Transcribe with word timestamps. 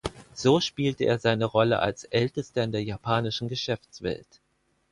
So 0.33 0.59
spielte 0.61 1.03
er 1.03 1.19
seine 1.19 1.45
Rolle 1.45 1.77
als 1.77 2.05
Ältester 2.05 2.63
in 2.63 2.71
der 2.71 2.83
japanischen 2.83 3.47
Geschäftswelt. 3.49 4.41